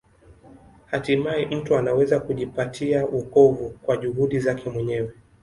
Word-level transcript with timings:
Hatimaye 0.91 1.45
mtu 1.55 1.75
anaweza 1.77 2.19
kujipatia 2.19 3.05
wokovu 3.05 3.69
kwa 3.85 3.97
juhudi 3.97 4.39
zake 4.39 4.69
mwenyewe. 4.69 5.13